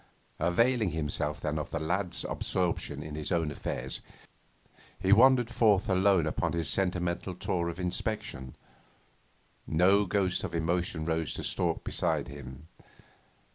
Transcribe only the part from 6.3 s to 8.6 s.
his sentimental tour of inspection.